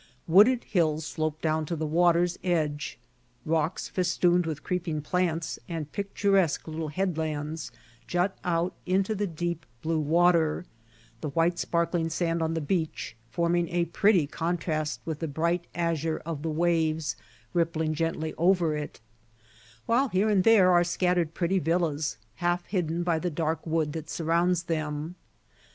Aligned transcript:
Wooded 0.27 0.63
hills 0.63 1.05
slope 1.05 1.41
down 1.43 1.67
to 1.67 1.75
the 1.75 1.85
water's 1.85 2.39
edge; 2.43 2.97
rocks 3.45 3.87
festooned 3.87 4.47
with 4.47 4.63
creeping 4.63 4.99
plants, 5.03 5.59
and 5.69 5.91
picturesque 5.91 6.67
little 6.67 6.87
headlands, 6.87 7.71
jut 8.07 8.35
out 8.43 8.73
into 8.87 9.13
the 9.13 9.27
deep 9.27 9.63
blue 9.83 9.99
water, 9.99 10.65
the 11.21 11.29
white 11.29 11.59
sparkling 11.59 12.09
sand 12.09 12.41
on 12.41 12.55
the 12.55 12.61
beach 12.61 13.15
forming 13.29 13.69
a 13.69 13.85
pretty 13.85 14.25
contrast 14.25 15.01
with 15.05 15.19
the 15.19 15.27
bright 15.27 15.67
azure 15.75 16.19
of 16.25 16.41
the 16.41 16.49
waves 16.49 17.15
rippling 17.53 17.93
gently 17.93 18.33
over 18.39 18.75
it; 18.75 18.99
while 19.85 20.09
here 20.09 20.29
and 20.29 20.43
there 20.45 20.71
are 20.71 20.83
scattered 20.83 21.35
pretty 21.35 21.59
villas, 21.59 22.17
half 22.37 22.65
hidden 22.65 23.03
by 23.03 23.19
the 23.19 23.29
dark 23.29 23.67
wood 23.67 23.93
that 23.93 24.09
surrounds 24.09 24.63
them. 24.63 25.13